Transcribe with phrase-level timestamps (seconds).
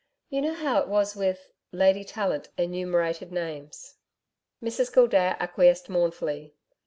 [0.31, 3.97] You know how it was with....' Lady Tallant enumerted names.
[4.59, 6.55] Mrs Gildea acquiesced mournfully.